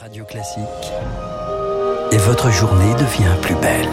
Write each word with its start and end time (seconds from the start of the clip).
Radio 0.00 0.24
Classique. 0.24 0.62
Et 2.12 2.16
votre 2.16 2.50
journée 2.50 2.94
devient 2.94 3.34
plus 3.42 3.54
belle. 3.56 3.88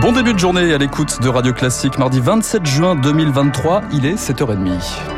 Bon 0.00 0.12
début 0.12 0.32
de 0.32 0.38
journée 0.38 0.72
à 0.72 0.78
l'écoute 0.78 1.20
de 1.20 1.28
Radio 1.28 1.52
Classique, 1.52 1.98
mardi 1.98 2.20
27 2.20 2.64
juin 2.64 2.96
2023, 2.96 3.82
il 3.92 4.06
est 4.06 4.14
7h30. 4.14 5.16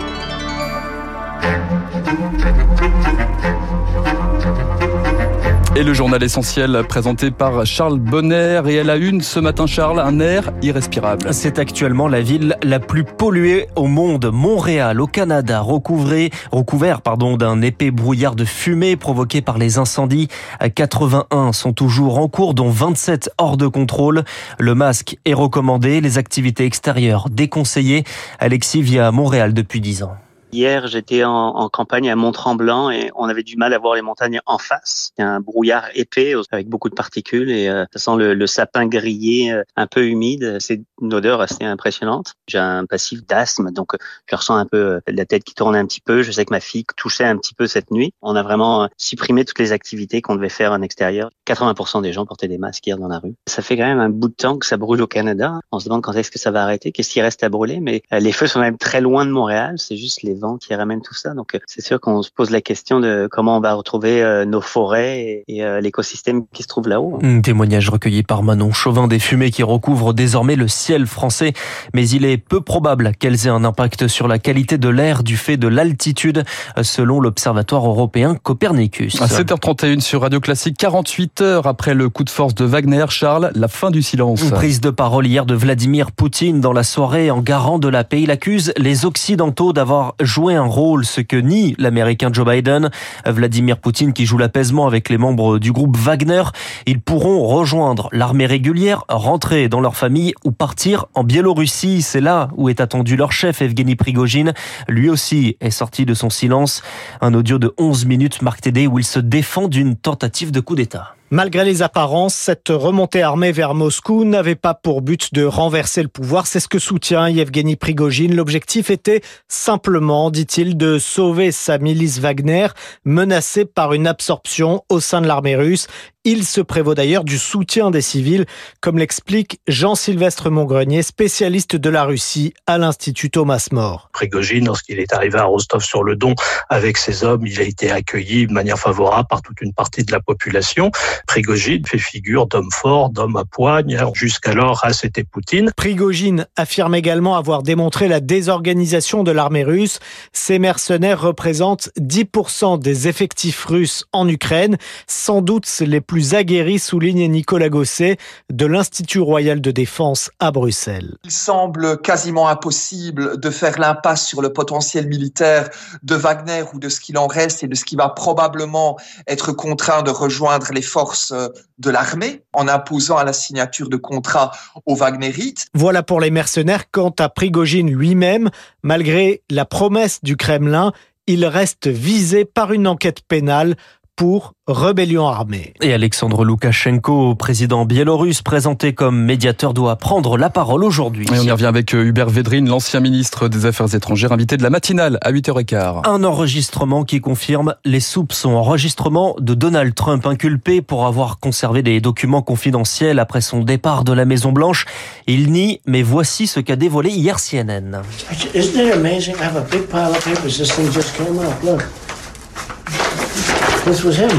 Et 5.79 5.85
le 5.85 5.95
journal 5.95 6.21
essentiel 6.24 6.83
présenté 6.88 7.31
par 7.31 7.65
Charles 7.65 8.01
Bonner. 8.01 8.63
Et 8.67 8.81
à 8.81 8.83
la 8.83 8.97
une 8.97 9.21
ce 9.21 9.38
matin, 9.38 9.69
Charles, 9.69 10.01
un 10.01 10.19
air 10.19 10.51
irrespirable. 10.60 11.33
C'est 11.33 11.60
actuellement 11.60 12.08
la 12.08 12.21
ville 12.21 12.56
la 12.65 12.81
plus 12.81 13.04
polluée 13.04 13.69
au 13.77 13.87
monde. 13.87 14.28
Montréal, 14.33 15.01
au 15.01 15.06
Canada, 15.06 15.60
recouvré, 15.60 16.30
recouvert 16.51 17.01
pardon, 17.01 17.37
d'un 17.37 17.62
épais 17.62 17.92
brouillard 17.92 18.34
de 18.34 18.45
fumée 18.45 18.96
provoqué 18.96 19.41
par 19.41 19.56
les 19.56 19.78
incendies. 19.78 20.27
81 20.74 21.52
sont 21.52 21.73
toujours 21.73 22.18
en 22.18 22.26
cours, 22.26 22.54
dont 22.54 22.70
27 22.70 23.30
hors 23.38 23.56
de 23.56 23.68
contrôle. 23.68 24.24
Le 24.59 24.74
masque 24.74 25.16
est 25.26 25.34
recommandé, 25.34 26.01
les 26.01 26.18
activités 26.18 26.65
extérieures 26.65 27.29
déconseillées. 27.30 28.02
Alexis 28.40 28.82
vit 28.82 28.98
à 28.98 29.12
Montréal 29.12 29.54
depuis 29.54 29.80
10 29.80 30.02
ans. 30.02 30.16
Hier, 30.52 30.87
j'étais 30.87 31.25
en, 31.25 31.30
en, 31.33 31.69
campagne 31.69 32.11
à 32.11 32.16
Mont-Tremblant 32.16 32.91
et 32.91 33.11
on 33.15 33.29
avait 33.29 33.43
du 33.43 33.57
mal 33.57 33.75
à 33.75 33.79
voir 33.79 33.95
les 33.95 34.02
montagnes 34.02 34.41
en 34.47 34.59
face. 34.59 35.12
Il 35.19 35.23
y 35.23 35.24
a 35.24 35.30
un 35.30 35.41
brouillard 35.41 35.88
épais 35.95 36.34
avec 36.51 36.69
beaucoup 36.69 36.88
de 36.88 36.95
particules 36.95 37.51
et 37.51 37.69
euh, 37.69 37.84
ça 37.93 37.98
sent 37.98 38.16
le, 38.16 38.34
le, 38.34 38.47
sapin 38.47 38.87
grillé, 38.87 39.52
euh, 39.52 39.62
un 39.77 39.87
peu 39.87 40.07
humide. 40.07 40.57
C'est 40.61 40.80
une 41.01 41.15
odeur 41.15 41.41
assez 41.41 41.65
impressionnante. 41.65 42.34
J'ai 42.47 42.59
un 42.59 42.87
passif 42.87 43.27
d'asthme, 43.27 43.71
donc 43.71 43.93
je 44.27 44.37
ressens 44.37 44.57
un 44.57 44.66
peu 44.66 44.79
euh, 44.79 45.01
la 45.07 45.24
tête 45.24 45.45
qui 45.45 45.55
tourne 45.55 45.77
un 45.77 45.87
petit 45.87 46.01
peu. 46.01 46.23
Je 46.23 46.33
sais 46.33 46.45
que 46.45 46.52
ma 46.52 46.60
fille 46.60 46.85
touchait 46.96 47.24
un 47.24 47.37
petit 47.37 47.55
peu 47.55 47.66
cette 47.66 47.91
nuit. 47.91 48.12
On 48.23 48.35
a 48.37 48.43
vraiment 48.43 48.85
euh, 48.85 48.87
supprimé 48.96 49.45
toutes 49.45 49.59
les 49.59 49.73
activités 49.73 50.23
qu'on 50.23 50.37
devait 50.37 50.49
faire 50.49 50.73
en 50.73 50.83
extérieur. 50.83 51.30
80% 51.46 52.02
des 52.02 52.12
gens 52.12 52.27
portaient 52.27 52.49
des 52.49 52.59
masques 52.59 52.87
hier 52.87 52.99
dans 52.99 53.09
la 53.09 53.18
rue. 53.18 53.35
Ça 53.46 53.62
fait 53.62 53.77
quand 53.77 53.87
même 53.87 54.01
un 54.01 54.10
bout 54.10 54.29
de 54.29 54.35
temps 54.35 54.59
que 54.59 54.66
ça 54.66 54.77
brûle 54.77 55.02
au 55.02 55.07
Canada. 55.07 55.60
On 55.73 55.79
se 55.79 55.85
demande 55.85 56.02
quand 56.02 56.12
est-ce 56.12 56.30
que 56.30 56.38
ça 56.38 56.51
va 56.51 56.62
arrêter, 56.62 56.93
qu'est-ce 56.93 57.10
qui 57.10 57.21
reste 57.21 57.43
à 57.43 57.49
brûler. 57.49 57.80
Mais 57.80 58.02
euh, 58.12 58.21
les 58.21 58.33
feux 58.33 58.46
sont 58.46 58.60
même 58.60 58.79
très 58.79 59.01
loin 59.01 59.24
de 59.24 59.30
Montréal. 59.30 59.74
C'est 59.79 59.96
juste 59.96 60.23
les 60.23 60.37
vents 60.38 60.56
qui 60.56 60.74
ramènent 60.74 61.02
tout 61.02 61.14
ça. 61.14 61.34
Donc, 61.34 61.58
c'est 61.66 61.84
sûr 61.84 62.00
qu'on 62.00 62.22
se 62.22 62.30
pose 62.30 62.50
la 62.50 62.60
question 62.60 63.00
de 63.00 63.28
comment 63.30 63.56
on 63.56 63.60
va 63.60 63.74
retrouver 63.74 64.22
euh, 64.22 64.44
nos 64.44 64.61
forêts 64.61 65.20
et, 65.20 65.44
et 65.48 65.64
euh, 65.64 65.81
l'écosystème 65.81 66.47
qui 66.53 66.62
se 66.62 66.69
trouve 66.69 66.89
là-haut. 66.89 67.19
Un 67.22 67.41
témoignage 67.41 67.89
recueilli 67.89 68.22
par 68.22 68.42
Manon 68.42 68.72
Chauvin 68.72 69.09
des 69.09 69.19
fumées 69.19 69.50
qui 69.50 69.62
recouvrent 69.62 70.12
désormais 70.12 70.56
le 70.56 70.69
ciel 70.69 71.06
français. 71.06 71.53
Mais 71.94 72.09
il 72.09 72.25
est 72.25 72.39
peu 72.39 72.61
probable 72.61 73.12
qu'elles 73.19 73.47
aient 73.47 73.50
un 73.50 73.64
impact 73.64 74.09
sur 74.09 74.28
la 74.28 74.39
qualité 74.39 74.78
de 74.78 74.89
l'air 74.89 75.22
du 75.22 75.36
fait 75.36 75.56
de 75.56 75.69
l'altitude, 75.69 76.44
selon 76.83 77.20
l'Observatoire 77.20 77.86
européen 77.86 78.34
Copernicus. 78.34 79.20
À 79.20 79.27
7h31 79.27 80.00
sur 80.00 80.22
Radio 80.22 80.41
Classique, 80.41 80.77
48 80.78 81.41
heures 81.41 81.66
après 81.66 81.94
le 81.94 82.09
coup 82.09 82.25
de 82.25 82.31
force 82.31 82.55
de 82.55 82.64
Wagner, 82.64 83.05
Charles, 83.09 83.50
la 83.55 83.69
fin 83.69 83.91
du 83.91 84.03
silence. 84.03 84.42
Une 84.42 84.50
prise 84.50 84.81
de 84.81 84.91
parole 84.91 85.27
hier 85.27 85.47
de 85.47 85.55
Vladimir 85.55 86.12
Poutine 86.12 86.61
dans 86.61 86.72
la 86.72 86.83
soirée 86.83 87.31
en 87.31 87.41
garant 87.41 87.78
de 87.78 87.89
la 87.89 88.05
paix. 88.05 88.22
Il 88.22 88.31
accuse 88.31 88.72
les 88.77 89.05
Occidentaux 89.05 89.72
d'avoir 89.72 90.14
joué 90.29 90.55
un 90.55 90.67
rôle, 90.67 91.05
ce 91.05 91.21
que 91.21 91.37
nie 91.37 91.75
l'Américain 91.79 92.31
Joe 92.33 92.47
Biden. 92.47 92.91
Vladimir 93.27 93.79
Poutine 93.79 94.12
qui 94.12 94.27
joue 94.27 94.39
l'apaisement 94.39 94.87
avec 94.87 95.09
les 95.09 95.19
membres 95.19 95.59
du 95.59 95.73
groupe 95.73 95.97
Wagner. 95.97 96.45
Ils 96.87 97.01
pourront 97.01 97.45
rejoindre 97.47 98.09
l'armée 98.12 98.47
régulière, 98.47 99.05
rentrer 99.09 99.69
dans 99.69 99.81
leur 99.81 99.97
famille 99.97 100.34
ou 100.45 100.53
partir 100.53 101.06
en 101.15 101.25
Biélorussie. 101.25 102.03
C'est 102.03 102.21
là 102.21 102.51
où 102.56 102.69
est 102.69 102.81
attendu 102.81 103.17
leur 103.17 103.33
chef, 103.33 103.62
Evgeny 103.62 103.97
Prigogine. 103.97 104.53
Lui 104.87 105.09
aussi 105.09 105.56
est 105.61 105.71
sorti 105.71 106.05
de 106.05 106.15
son 106.15 106.31
silence. 106.31 106.83
Un 107.21 107.34
audio 107.34 107.59
de 107.59 107.75
11 107.79 108.05
minutes, 108.06 108.43
Marc 108.43 108.61
Tédé, 108.61 108.87
où 108.87 108.99
il 108.99 109.05
se 109.05 109.19
défend 109.19 109.67
d'une 109.67 109.97
tentative 109.97 110.53
de 110.53 110.61
coup 110.61 110.77
d'État. 110.77 111.18
Malgré 111.31 111.62
les 111.62 111.83
apparences, 111.83 112.34
cette 112.34 112.71
remontée 112.71 113.21
armée 113.21 113.53
vers 113.53 113.75
Moscou 113.75 114.25
n'avait 114.25 114.55
pas 114.55 114.73
pour 114.73 115.03
but 115.03 115.34
de 115.34 115.45
renverser 115.45 116.03
le 116.03 116.09
pouvoir. 116.09 116.47
C'est 116.47 116.59
ce 116.59 116.69
que 116.69 116.78
soutient 116.78 117.28
Yevgeny 117.28 117.77
Prigogine. 117.77 118.34
L'objectif 118.34 118.89
était 118.89 119.21
simplement, 119.47 120.31
dit-il, 120.31 120.78
de 120.78 120.99
sauver 120.99 121.53
sa 121.53 121.77
milice 121.77 122.19
Wagner, 122.19 122.69
menacée 123.05 123.66
par 123.66 123.93
une 123.93 124.06
absorption 124.06 124.84
au 124.89 125.00
sein 125.00 125.21
de 125.21 125.27
l'armée 125.27 125.55
russe. 125.55 125.87
Il 126.31 126.44
se 126.44 126.61
prévaut 126.61 126.94
d'ailleurs 126.94 127.25
du 127.25 127.39
soutien 127.39 127.91
des 127.91 128.03
civils, 128.03 128.44
comme 128.83 128.99
l'explique 128.99 129.62
Jean-Sylvestre 129.66 130.50
Montgrenier, 130.50 131.03
spécialiste 131.03 131.75
de 131.75 131.89
la 131.89 132.05
Russie 132.05 132.53
à 132.66 132.77
l'Institut 132.77 133.31
Thomas 133.31 133.66
More. 133.72 134.11
Prigogine, 134.12 134.66
lorsqu'il 134.66 135.00
est 135.00 135.15
arrivé 135.15 135.39
à 135.39 135.44
Rostov-sur-le-Don 135.44 136.34
avec 136.69 136.99
ses 136.99 137.25
hommes, 137.25 137.47
il 137.47 137.59
a 137.59 137.62
été 137.62 137.91
accueilli 137.91 138.47
de 138.47 138.53
manière 138.53 138.78
favorable 138.78 139.27
par 139.27 139.41
toute 139.41 139.62
une 139.62 139.72
partie 139.72 140.05
de 140.05 140.12
la 140.12 140.21
population. 140.21 140.91
Prigogine 141.27 141.87
fait 141.87 141.97
figure 141.97 142.47
d'homme 142.47 142.69
fort, 142.75 143.09
d'homme 143.09 143.37
à 143.37 143.47
poigne. 143.47 143.99
Jusqu'alors, 144.12 144.81
ah, 144.83 144.93
c'était 144.93 145.25
Poutine. 145.25 145.71
Prigogine 145.78 146.47
affirme 146.56 146.95
également 146.95 147.37
avoir 147.37 147.62
démontré 147.62 148.06
la 148.06 148.21
désorganisation 148.21 149.25
de 149.25 149.31
l'armée 149.31 149.65
russe. 149.65 149.99
Ces 150.34 150.59
mercenaires 150.59 151.22
représentent 151.22 151.89
10% 151.99 152.78
des 152.78 153.09
effectifs 153.09 153.65
russes 153.65 154.05
en 154.12 154.28
Ukraine, 154.28 154.77
sans 155.06 155.41
doute 155.41 155.66
les 155.81 156.03
plus 156.03 156.18
aguerris, 156.34 156.79
souligne 156.79 157.31
Nicolas 157.31 157.69
Gosset 157.69 158.17
de 158.51 158.67
l'Institut 158.67 159.21
royal 159.21 159.61
de 159.61 159.71
défense 159.71 160.31
à 160.41 160.51
Bruxelles. 160.51 161.17
Il 161.25 161.31
semble 161.31 162.01
quasiment 162.01 162.49
impossible 162.49 163.41
de 163.41 163.51
faire 163.51 163.79
l'impasse 163.79 164.27
sur 164.27 164.43
le 164.43 164.53
potentiel 164.53 165.09
militaire 165.09 165.69
de 166.03 166.15
Wagner 166.15 166.65
ou 166.73 166.78
de 166.78 166.89
ce 166.89 167.01
qu'il 167.01 167.19
en 167.19 167.27
reste 167.27 167.62
et 167.65 167.69
de 167.69 167.75
ce 167.75 167.84
qui 167.84 167.97
va 167.97 168.09
probablement 168.09 168.97
être 169.27 169.53
contraint 169.53 170.03
de 170.03 170.11
rejoindre 170.11 170.73
les 170.73 170.83
forces 170.83 171.33
de 171.78 171.91
l'armée 171.91 172.43
en 172.53 172.69
imposant 172.69 173.17
à 173.17 173.25
la 173.25 173.33
signature 173.33 173.89
de 173.89 173.97
contrats 173.97 174.51
aux 174.87 174.95
Wagnerites. 174.95 175.67
Voilà 175.75 176.03
pour 176.03 176.21
les 176.21 176.31
mercenaires. 176.31 176.91
Quant 176.91 177.15
à 177.19 177.28
Prigogine 177.28 177.91
lui-même, 177.91 178.51
malgré 178.83 179.43
la 179.51 179.65
promesse 179.65 180.21
du 180.23 180.37
Kremlin, 180.37 180.93
il 181.27 181.45
reste 181.45 181.89
visé 181.89 182.47
par 182.47 182.73
une 182.73 182.87
enquête 182.87 183.21
pénale 183.21 183.77
pour 184.19 184.55
rébellion 184.67 185.29
armée. 185.29 185.75
Et 185.81 185.95
Alexandre 185.95 186.45
Loukachenko, 186.45 187.37
président 187.37 187.84
biélorusse, 187.84 188.43
présenté 188.43 188.93
comme 188.93 189.23
médiateur, 189.23 189.73
doit 189.73 189.95
prendre 189.95 190.37
la 190.37 190.51
parole 190.51 190.83
aujourd'hui. 190.83 191.25
Et 191.33 191.39
on 191.39 191.43
y 191.45 191.51
revient 191.53 191.67
avec 191.67 191.95
euh, 191.95 192.03
Hubert 192.03 192.28
Védrine, 192.28 192.69
l'ancien 192.69 192.99
ministre 192.99 193.47
des 193.47 193.65
Affaires 193.65 193.95
étrangères, 193.95 194.33
invité 194.33 194.57
de 194.57 194.65
la 194.65 194.71
matinale 194.71 195.19
à 195.23 195.31
8h15. 195.31 196.09
Un 196.09 196.25
enregistrement 196.25 197.05
qui 197.05 197.21
confirme 197.21 197.77
les 197.84 198.01
soupçons. 198.01 198.55
Enregistrement 198.57 199.37
de 199.39 199.55
Donald 199.55 199.95
Trump 199.95 200.27
inculpé 200.27 200.83
pour 200.83 201.07
avoir 201.07 201.39
conservé 201.39 201.84
des 201.84 202.01
documents 202.01 202.43
confidentiels 202.43 203.21
après 203.21 203.41
son 203.41 203.61
départ 203.61 204.03
de 204.03 204.12
la 204.12 204.25
Maison 204.25 204.51
Blanche. 204.51 204.87
Il 205.28 205.53
nie, 205.53 205.81
mais 205.87 206.03
voici 206.03 206.49
ce 206.49 206.59
qu'a 206.59 206.75
dévoilé 206.77 207.11
hier 207.11 207.37
CNN. 207.37 208.03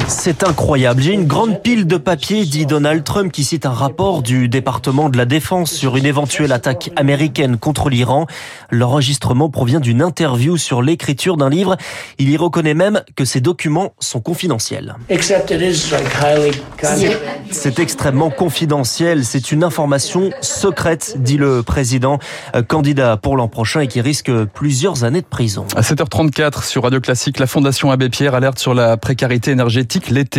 C'est 0.07 0.43
incroyable. 0.43 1.01
J'ai 1.01 1.13
une 1.13 1.25
grande 1.25 1.63
pile 1.63 1.87
de 1.87 1.97
papiers, 1.97 2.45
dit 2.45 2.67
Donald 2.67 3.03
Trump, 3.03 3.31
qui 3.31 3.43
cite 3.43 3.65
un 3.65 3.71
rapport 3.71 4.21
du 4.21 4.47
département 4.47 5.09
de 5.09 5.17
la 5.17 5.25
Défense 5.25 5.71
sur 5.71 5.97
une 5.97 6.05
éventuelle 6.05 6.51
attaque 6.51 6.91
américaine 6.95 7.57
contre 7.57 7.89
l'Iran. 7.89 8.27
L'enregistrement 8.69 9.49
provient 9.49 9.79
d'une 9.79 10.03
interview 10.03 10.55
sur 10.55 10.83
l'écriture 10.83 11.35
d'un 11.35 11.49
livre. 11.49 11.77
Il 12.19 12.29
y 12.29 12.37
reconnaît 12.37 12.75
même 12.75 13.01
que 13.15 13.25
ces 13.25 13.41
documents 13.41 13.93
sont 13.97 14.21
confidentiels. 14.21 14.95
C'est 17.49 17.79
extrêmement 17.79 18.29
confidentiel. 18.29 19.25
C'est 19.25 19.51
une 19.51 19.63
information 19.63 20.29
secrète, 20.41 21.15
dit 21.17 21.37
le 21.37 21.63
président, 21.63 22.19
euh, 22.55 22.61
candidat 22.61 23.17
pour 23.17 23.35
l'an 23.35 23.47
prochain 23.47 23.79
et 23.79 23.87
qui 23.87 24.01
risque 24.01 24.31
plusieurs 24.53 25.05
années 25.05 25.21
de 25.21 25.25
prison. 25.25 25.65
À 25.75 25.81
7h34 25.81 26.65
sur 26.65 26.83
Radio 26.83 27.01
Classique, 27.01 27.39
la 27.39 27.47
Fondation 27.47 27.89
Abbé 27.89 28.09
Pierre 28.09 28.35
alerte 28.35 28.59
sur 28.59 28.75
la 28.75 28.95
précarité 28.95 29.38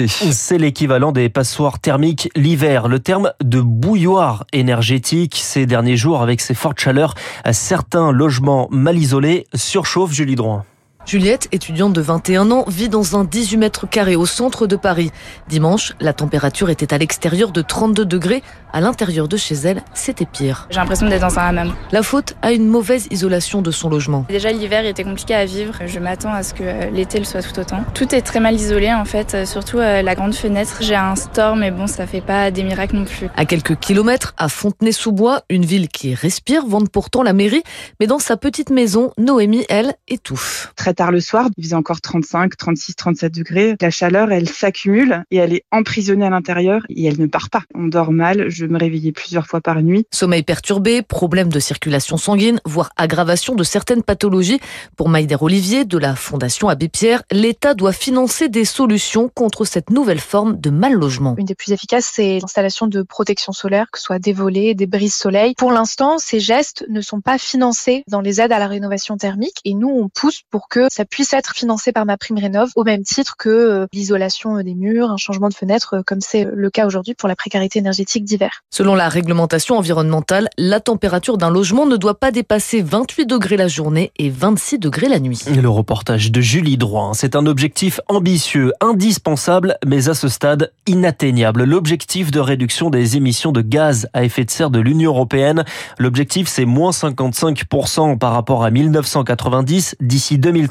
C'est 0.08 0.58
l'équivalent 0.58 1.12
des 1.12 1.28
passoires 1.28 1.78
thermiques 1.78 2.28
l'hiver. 2.36 2.88
Le 2.88 3.00
terme 3.00 3.32
de 3.42 3.60
bouilloire 3.60 4.44
énergétique 4.52 5.36
ces 5.42 5.66
derniers 5.66 5.96
jours 5.96 6.22
avec 6.22 6.40
ces 6.40 6.54
fortes 6.54 6.78
chaleurs, 6.78 7.14
certains 7.52 8.12
logements 8.12 8.68
mal 8.70 8.98
isolés 8.98 9.46
surchauffent 9.54 10.12
Julie 10.12 10.36
Droit. 10.36 10.64
Juliette, 11.06 11.48
étudiante 11.50 11.92
de 11.92 12.00
21 12.00 12.50
ans, 12.50 12.64
vit 12.68 12.88
dans 12.88 13.16
un 13.16 13.24
18 13.24 13.56
mètres 13.56 13.88
carrés 13.88 14.16
au 14.16 14.26
centre 14.26 14.66
de 14.66 14.76
Paris. 14.76 15.10
Dimanche, 15.48 15.94
la 15.98 16.12
température 16.12 16.70
était 16.70 16.92
à 16.92 16.98
l'extérieur 16.98 17.52
de 17.52 17.62
32 17.62 18.04
degrés. 18.04 18.42
À 18.72 18.80
l'intérieur 18.80 19.26
de 19.26 19.36
chez 19.36 19.56
elle, 19.56 19.82
c'était 19.94 20.26
pire. 20.26 20.68
J'ai 20.70 20.76
l'impression 20.78 21.08
d'être 21.08 21.22
dans 21.22 21.38
un 21.38 21.42
hammam. 21.42 21.74
La 21.90 22.04
faute 22.04 22.36
à 22.42 22.52
une 22.52 22.68
mauvaise 22.68 23.08
isolation 23.10 23.62
de 23.62 23.72
son 23.72 23.88
logement. 23.88 24.24
Déjà, 24.28 24.52
l'hiver 24.52 24.86
était 24.86 25.02
compliqué 25.02 25.34
à 25.34 25.44
vivre. 25.44 25.74
Je 25.86 25.98
m'attends 25.98 26.32
à 26.32 26.44
ce 26.44 26.54
que 26.54 26.62
euh, 26.62 26.90
l'été 26.90 27.18
le 27.18 27.24
soit 27.24 27.42
tout 27.42 27.58
autant. 27.58 27.82
Tout 27.94 28.14
est 28.14 28.22
très 28.22 28.38
mal 28.38 28.54
isolé, 28.54 28.92
en 28.92 29.04
fait. 29.04 29.34
Euh, 29.34 29.44
surtout 29.46 29.78
euh, 29.78 30.02
la 30.02 30.14
grande 30.14 30.34
fenêtre. 30.34 30.76
J'ai 30.80 30.94
un 30.94 31.16
store, 31.16 31.56
mais 31.56 31.72
bon, 31.72 31.88
ça 31.88 32.06
fait 32.06 32.20
pas 32.20 32.52
des 32.52 32.62
miracles 32.62 32.94
non 32.94 33.04
plus. 33.06 33.28
À 33.36 33.44
quelques 33.44 33.76
kilomètres, 33.80 34.34
à 34.36 34.48
Fontenay-sous-Bois, 34.48 35.42
une 35.48 35.64
ville 35.64 35.88
qui 35.88 36.14
respire, 36.14 36.64
vante 36.66 36.90
pourtant 36.90 37.24
la 37.24 37.32
mairie. 37.32 37.64
Mais 37.98 38.06
dans 38.06 38.20
sa 38.20 38.36
petite 38.36 38.70
maison, 38.70 39.12
Noémie, 39.18 39.64
elle, 39.68 39.94
étouffe. 40.06 40.72
Très 40.76 40.89
très 40.90 41.04
tard 41.04 41.12
le 41.12 41.20
soir. 41.20 41.48
Il 41.56 41.62
faisait 41.62 41.76
encore 41.76 42.00
35, 42.00 42.56
36, 42.56 42.96
37 42.96 43.32
degrés. 43.32 43.76
La 43.80 43.90
chaleur, 43.90 44.32
elle 44.32 44.48
s'accumule 44.48 45.22
et 45.30 45.36
elle 45.36 45.52
est 45.52 45.62
emprisonnée 45.70 46.26
à 46.26 46.30
l'intérieur 46.30 46.82
et 46.88 47.04
elle 47.06 47.20
ne 47.20 47.26
part 47.26 47.48
pas. 47.48 47.62
On 47.76 47.86
dort 47.86 48.10
mal. 48.10 48.46
Je 48.48 48.66
me 48.66 48.76
réveillais 48.76 49.12
plusieurs 49.12 49.46
fois 49.46 49.60
par 49.60 49.80
nuit. 49.82 50.04
Sommeil 50.10 50.42
perturbé, 50.42 51.02
problème 51.02 51.48
de 51.48 51.60
circulation 51.60 52.16
sanguine, 52.16 52.60
voire 52.64 52.90
aggravation 52.96 53.54
de 53.54 53.62
certaines 53.62 54.02
pathologies. 54.02 54.58
Pour 54.96 55.08
Maïder 55.08 55.36
Olivier 55.40 55.84
de 55.84 55.96
la 55.96 56.16
Fondation 56.16 56.68
Abbé 56.68 56.88
Pierre, 56.88 57.22
l'État 57.30 57.74
doit 57.74 57.92
financer 57.92 58.48
des 58.48 58.64
solutions 58.64 59.28
contre 59.32 59.64
cette 59.64 59.90
nouvelle 59.90 60.18
forme 60.18 60.58
de 60.58 60.70
mal 60.70 60.94
logement. 60.94 61.36
Une 61.38 61.46
des 61.46 61.54
plus 61.54 61.70
efficaces, 61.70 62.10
c'est 62.12 62.40
l'installation 62.40 62.88
de 62.88 63.02
protection 63.02 63.52
solaire, 63.52 63.86
que 63.92 63.98
ce 64.00 64.06
soit 64.06 64.18
des 64.18 64.32
volets, 64.32 64.74
des 64.74 64.86
brises 64.86 65.14
soleil. 65.14 65.54
Pour 65.56 65.70
l'instant, 65.70 66.18
ces 66.18 66.40
gestes 66.40 66.84
ne 66.88 67.00
sont 67.00 67.20
pas 67.20 67.38
financés 67.38 68.02
dans 68.08 68.20
les 68.20 68.40
aides 68.40 68.52
à 68.52 68.58
la 68.58 68.66
rénovation 68.66 69.16
thermique 69.16 69.60
et 69.64 69.74
nous, 69.74 69.88
on 69.88 70.08
pousse 70.08 70.42
pour 70.50 70.68
que 70.68 70.79
ça 70.90 71.04
puisse 71.04 71.32
être 71.32 71.54
financé 71.54 71.92
par 71.92 72.06
ma 72.06 72.16
prime 72.16 72.38
rénov 72.38 72.70
au 72.76 72.84
même 72.84 73.02
titre 73.02 73.34
que 73.38 73.48
euh, 73.48 73.86
l'isolation 73.92 74.60
des 74.62 74.74
murs, 74.74 75.10
un 75.10 75.16
changement 75.16 75.48
de 75.48 75.54
fenêtre, 75.54 75.96
euh, 75.96 76.02
comme 76.06 76.20
c'est 76.20 76.46
le 76.50 76.70
cas 76.70 76.86
aujourd'hui 76.86 77.14
pour 77.14 77.28
la 77.28 77.36
précarité 77.36 77.78
énergétique 77.78 78.24
d'hiver. 78.24 78.62
Selon 78.70 78.94
la 78.94 79.08
réglementation 79.08 79.76
environnementale, 79.76 80.48
la 80.56 80.80
température 80.80 81.38
d'un 81.38 81.50
logement 81.50 81.86
ne 81.86 81.96
doit 81.96 82.18
pas 82.18 82.30
dépasser 82.30 82.82
28 82.82 83.26
degrés 83.26 83.56
la 83.56 83.68
journée 83.68 84.12
et 84.18 84.30
26 84.30 84.78
degrés 84.78 85.08
la 85.08 85.18
nuit. 85.18 85.42
Le 85.46 85.68
reportage 85.68 86.30
de 86.30 86.40
Julie 86.40 86.76
Droit, 86.76 87.12
c'est 87.14 87.36
un 87.36 87.46
objectif 87.46 88.00
ambitieux, 88.08 88.72
indispensable, 88.80 89.76
mais 89.86 90.08
à 90.08 90.14
ce 90.14 90.28
stade 90.28 90.72
inatteignable. 90.86 91.64
L'objectif 91.64 92.30
de 92.30 92.40
réduction 92.40 92.90
des 92.90 93.16
émissions 93.16 93.52
de 93.52 93.60
gaz 93.60 94.08
à 94.12 94.24
effet 94.24 94.44
de 94.44 94.50
serre 94.50 94.70
de 94.70 94.80
l'Union 94.80 95.12
européenne, 95.12 95.64
l'objectif 95.98 96.48
c'est 96.48 96.64
moins 96.64 96.90
55% 96.90 98.18
par 98.18 98.32
rapport 98.32 98.64
à 98.64 98.70
1990 98.70 99.96
d'ici 100.00 100.38
2030. 100.38 100.69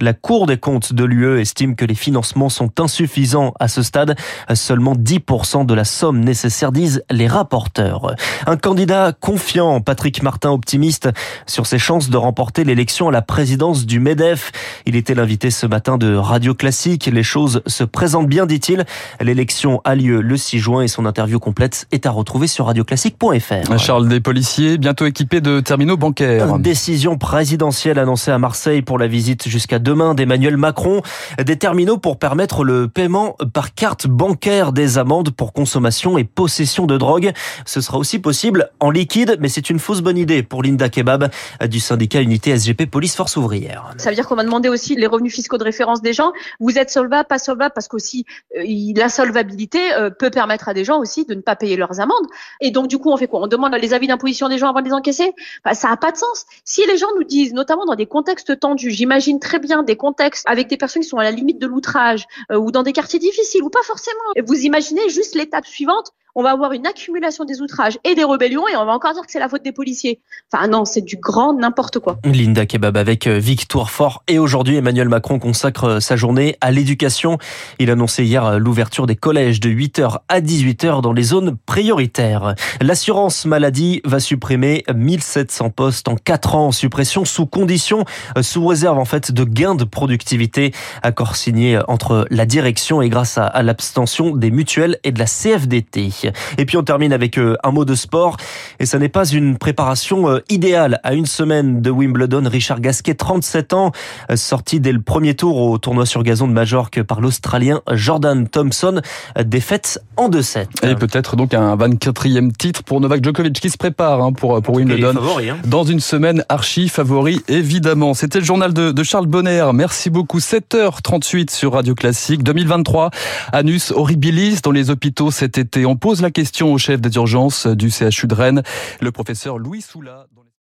La 0.00 0.12
Cour 0.12 0.46
des 0.46 0.56
comptes 0.56 0.92
de 0.92 1.04
l'UE 1.04 1.40
estime 1.40 1.74
que 1.74 1.84
les 1.84 1.94
financements 1.94 2.48
sont 2.48 2.80
insuffisants 2.80 3.54
à 3.58 3.68
ce 3.68 3.82
stade. 3.82 4.16
Seulement 4.54 4.94
10% 4.94 5.66
de 5.66 5.74
la 5.74 5.84
somme 5.84 6.20
nécessaire 6.20 6.72
disent 6.72 7.02
les 7.10 7.26
rapporteurs. 7.26 8.14
Un 8.46 8.56
candidat 8.56 9.12
confiant, 9.12 9.80
Patrick 9.80 10.22
Martin 10.22 10.50
optimiste 10.50 11.08
sur 11.46 11.66
ses 11.66 11.78
chances 11.78 12.10
de 12.10 12.16
remporter 12.16 12.64
l'élection 12.64 13.08
à 13.08 13.12
la 13.12 13.22
présidence 13.22 13.86
du 13.86 14.00
MEDEF. 14.00 14.52
Il 14.86 14.96
était 14.96 15.14
l'invité 15.14 15.50
ce 15.50 15.66
matin 15.66 15.98
de 15.98 16.14
Radio 16.14 16.54
Classique. 16.54 17.06
Les 17.06 17.22
choses 17.22 17.62
se 17.66 17.84
présentent 17.84 18.28
bien, 18.28 18.46
dit-il. 18.46 18.84
L'élection 19.20 19.80
a 19.84 19.94
lieu 19.94 20.20
le 20.20 20.36
6 20.36 20.58
juin 20.58 20.82
et 20.82 20.88
son 20.88 21.06
interview 21.06 21.38
complète 21.38 21.86
est 21.90 22.06
à 22.06 22.10
retrouver 22.10 22.46
sur 22.46 22.66
radioclassique.fr. 22.66 23.78
Charles, 23.78 24.08
des 24.08 24.20
policiers 24.20 24.78
bientôt 24.78 25.06
équipés 25.06 25.40
de 25.40 25.60
terminaux 25.60 25.96
bancaires. 25.96 26.58
Décision 26.58 27.16
présidentielle 27.16 27.98
annoncée 27.98 28.30
à 28.30 28.38
Marseille 28.38 28.82
pour 28.82 28.98
la 28.98 29.06
visite 29.06 29.21
jusqu'à 29.46 29.78
demain 29.78 30.14
d'Emmanuel 30.14 30.56
Macron. 30.56 31.02
Des 31.44 31.56
terminaux 31.56 31.98
pour 31.98 32.18
permettre 32.18 32.64
le 32.64 32.88
paiement 32.88 33.36
par 33.52 33.74
carte 33.74 34.06
bancaire 34.06 34.72
des 34.72 34.98
amendes 34.98 35.30
pour 35.30 35.52
consommation 35.52 36.18
et 36.18 36.24
possession 36.24 36.86
de 36.86 36.96
drogue. 36.96 37.32
Ce 37.66 37.80
sera 37.80 37.98
aussi 37.98 38.18
possible 38.18 38.70
en 38.80 38.90
liquide, 38.90 39.36
mais 39.40 39.48
c'est 39.48 39.70
une 39.70 39.78
fausse 39.78 40.00
bonne 40.00 40.18
idée 40.18 40.42
pour 40.42 40.62
Linda 40.62 40.88
Kebab 40.88 41.30
du 41.68 41.80
syndicat 41.80 42.20
Unité 42.20 42.56
SGP 42.56 42.90
Police 42.90 43.16
Force 43.16 43.36
Ouvrière. 43.36 43.94
Ça 43.98 44.10
veut 44.10 44.16
dire 44.16 44.26
qu'on 44.26 44.34
va 44.34 44.44
demander 44.44 44.68
aussi 44.68 44.94
les 44.96 45.06
revenus 45.06 45.34
fiscaux 45.34 45.58
de 45.58 45.64
référence 45.64 46.02
des 46.02 46.12
gens. 46.12 46.32
Vous 46.60 46.78
êtes 46.78 46.90
solvable, 46.90 47.28
pas 47.28 47.38
solvable, 47.38 47.72
parce 47.74 47.88
qu'aussi 47.88 48.24
euh, 48.56 48.64
la 48.96 49.08
solvabilité 49.08 49.92
euh, 49.94 50.10
peut 50.10 50.30
permettre 50.30 50.68
à 50.68 50.74
des 50.74 50.84
gens 50.84 50.98
aussi 50.98 51.24
de 51.24 51.34
ne 51.34 51.40
pas 51.40 51.56
payer 51.56 51.76
leurs 51.76 52.00
amendes. 52.00 52.26
Et 52.60 52.70
donc 52.70 52.88
du 52.88 52.98
coup, 52.98 53.10
on 53.10 53.16
fait 53.16 53.28
quoi? 53.28 53.40
On 53.40 53.46
demande 53.46 53.74
les 53.74 53.94
avis 53.94 54.06
d'imposition 54.06 54.48
des 54.48 54.58
gens 54.58 54.68
avant 54.68 54.80
de 54.80 54.86
les 54.86 54.92
encaisser? 54.92 55.32
Bah, 55.64 55.74
Ça 55.74 55.88
n'a 55.88 55.96
pas 55.96 56.12
de 56.12 56.16
sens. 56.16 56.44
Si 56.64 56.84
les 56.86 56.96
gens 56.96 57.08
nous 57.16 57.24
disent, 57.24 57.52
notamment 57.52 57.86
dans 57.86 57.94
des 57.94 58.06
contextes 58.06 58.58
tendus, 58.58 58.90
j'imagine 58.90 59.11
très 59.40 59.58
bien 59.58 59.82
des 59.82 59.96
contextes 59.96 60.44
avec 60.48 60.68
des 60.68 60.76
personnes 60.76 61.02
qui 61.02 61.08
sont 61.08 61.18
à 61.18 61.24
la 61.24 61.30
limite 61.30 61.58
de 61.58 61.66
l'outrage 61.66 62.26
euh, 62.50 62.56
ou 62.56 62.70
dans 62.70 62.82
des 62.82 62.92
quartiers 62.92 63.18
difficiles 63.18 63.62
ou 63.62 63.70
pas 63.70 63.82
forcément. 63.82 64.20
Vous 64.46 64.60
imaginez 64.60 65.08
juste 65.08 65.34
l'étape 65.34 65.66
suivante 65.66 66.12
on 66.34 66.42
va 66.42 66.50
avoir 66.50 66.72
une 66.72 66.86
accumulation 66.86 67.44
des 67.44 67.60
outrages 67.60 67.98
et 68.04 68.14
des 68.14 68.24
rébellions 68.24 68.66
et 68.68 68.76
on 68.76 68.86
va 68.86 68.92
encore 68.92 69.12
dire 69.12 69.22
que 69.22 69.30
c'est 69.30 69.38
la 69.38 69.48
faute 69.48 69.62
des 69.62 69.72
policiers. 69.72 70.20
Enfin 70.50 70.66
non, 70.66 70.84
c'est 70.84 71.02
du 71.02 71.16
grand 71.16 71.52
n'importe 71.52 71.98
quoi. 71.98 72.18
Linda 72.24 72.64
Kebab 72.64 72.96
avec 72.96 73.26
euh, 73.26 73.38
Victoire 73.38 73.90
Fort 73.90 74.22
et 74.28 74.38
aujourd'hui 74.38 74.76
Emmanuel 74.76 75.08
Macron 75.08 75.38
consacre 75.38 75.84
euh, 75.84 76.00
sa 76.00 76.16
journée 76.16 76.56
à 76.60 76.70
l'éducation. 76.70 77.38
Il 77.78 77.90
annonçait 77.90 78.24
hier 78.24 78.46
euh, 78.46 78.58
l'ouverture 78.58 79.06
des 79.06 79.16
collèges 79.16 79.60
de 79.60 79.68
8h 79.68 80.20
à 80.28 80.40
18h 80.40 81.02
dans 81.02 81.12
les 81.12 81.22
zones 81.22 81.56
prioritaires. 81.66 82.54
L'assurance 82.80 83.44
maladie 83.44 84.00
va 84.04 84.18
supprimer 84.18 84.84
1700 84.94 85.70
postes 85.70 86.08
en 86.08 86.16
4 86.16 86.54
ans, 86.54 86.72
suppression 86.72 87.24
sous 87.26 87.46
condition, 87.46 88.04
sous 88.40 88.66
réserve 88.66 88.98
en 88.98 89.04
fait 89.04 89.32
de 89.32 89.44
gains 89.44 89.74
de 89.74 89.84
productivité. 89.84 90.72
Accord 91.02 91.36
signé 91.36 91.78
entre 91.88 92.26
la 92.30 92.46
direction 92.46 93.02
et 93.02 93.08
grâce 93.08 93.38
à 93.38 93.62
l'abstention 93.62 94.34
des 94.34 94.50
mutuelles 94.50 94.98
et 95.04 95.12
de 95.12 95.18
la 95.18 95.26
CFDT. 95.26 96.21
Et 96.58 96.64
puis 96.64 96.76
on 96.76 96.82
termine 96.82 97.12
avec 97.12 97.38
euh, 97.38 97.56
un 97.64 97.70
mot 97.70 97.84
de 97.84 97.94
sport. 97.94 98.36
Et 98.78 98.86
ça 98.86 98.98
n'est 98.98 99.08
pas 99.08 99.28
une 99.28 99.56
préparation 99.56 100.28
euh, 100.28 100.40
idéale 100.48 101.00
à 101.02 101.14
une 101.14 101.26
semaine 101.26 101.82
de 101.82 101.90
Wimbledon. 101.90 102.42
Richard 102.46 102.80
Gasquet, 102.80 103.14
37 103.14 103.72
ans, 103.72 103.92
euh, 104.30 104.36
sorti 104.36 104.80
dès 104.80 104.92
le 104.92 105.00
premier 105.00 105.34
tour 105.34 105.56
au 105.56 105.78
tournoi 105.78 106.06
sur 106.06 106.22
gazon 106.22 106.48
de 106.48 106.52
Majorque 106.52 107.02
par 107.02 107.20
l'Australien 107.20 107.80
Jordan 107.92 108.48
Thompson. 108.48 109.00
Défaite 109.44 110.02
en 110.16 110.28
2-7. 110.28 110.66
Et 110.82 110.94
peut-être 110.94 111.36
donc 111.36 111.54
un 111.54 111.76
24e 111.76 112.52
titre 112.52 112.82
pour 112.82 113.00
Novak 113.00 113.24
Djokovic 113.24 113.60
qui 113.60 113.70
se 113.70 113.76
prépare 113.76 114.22
hein, 114.22 114.32
pour, 114.32 114.60
pour 114.62 114.76
Wimbledon. 114.76 115.14
Hein. 115.16 115.56
Dans 115.64 115.84
une 115.84 116.00
semaine 116.00 116.44
archi 116.48 116.88
favori, 116.88 117.40
évidemment. 117.48 118.14
C'était 118.14 118.38
le 118.38 118.44
journal 118.44 118.72
de, 118.72 118.92
de 118.92 119.02
Charles 119.02 119.26
Bonner. 119.26 119.66
Merci 119.74 120.10
beaucoup. 120.10 120.38
7h38 120.38 121.50
sur 121.50 121.72
Radio 121.72 121.94
Classique 121.94 122.42
2023. 122.42 123.10
Anus 123.52 123.92
horribilis 123.92 124.60
dans 124.62 124.70
les 124.70 124.90
hôpitaux 124.90 125.30
cet 125.30 125.58
été. 125.58 125.86
On 125.86 125.96
pose 126.12 126.20
la 126.20 126.30
question 126.30 126.74
au 126.74 126.76
chef 126.76 127.00
des 127.00 127.14
urgences 127.14 127.66
du 127.66 127.90
CHU 127.90 128.26
de 128.26 128.34
Rennes, 128.34 128.62
le 129.00 129.12
professeur 129.12 129.56
Louis 129.56 129.80
Soula. 129.80 130.26